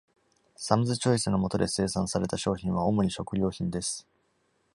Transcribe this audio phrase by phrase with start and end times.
[0.57, 4.07] Sam's Choice の下で生産された商品は、主に食料品です。